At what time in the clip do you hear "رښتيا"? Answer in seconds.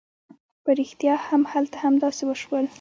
0.79-1.15